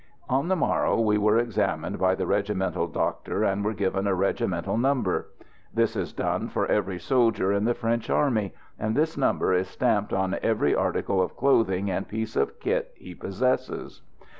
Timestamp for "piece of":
12.07-12.59